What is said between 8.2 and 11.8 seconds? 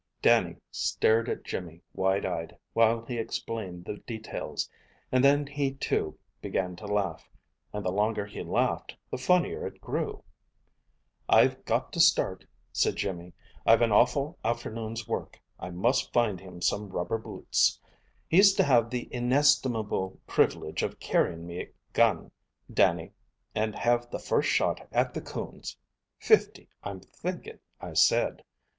he laughed the funnier it grew. "I've